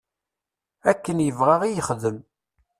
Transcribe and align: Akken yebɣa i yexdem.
Akken 0.91 1.17
yebɣa 1.21 1.55
i 1.63 1.69
yexdem. 1.75 2.17